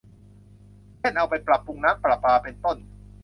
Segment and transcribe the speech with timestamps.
[0.99, 2.77] เช่น เอาไปปรับปรุงน้ำประปา เป็นต้น